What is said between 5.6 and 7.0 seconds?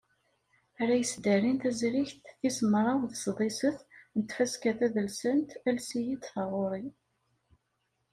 "Ales-iyi-d taẓuri".